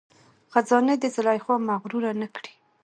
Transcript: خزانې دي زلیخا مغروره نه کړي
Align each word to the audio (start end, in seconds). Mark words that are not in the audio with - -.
خزانې 0.51 0.95
دي 1.01 1.09
زلیخا 1.15 1.55
مغروره 1.69 2.11
نه 2.21 2.27
کړي 2.35 2.53